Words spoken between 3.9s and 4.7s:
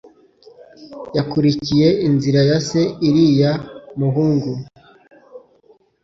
muhungu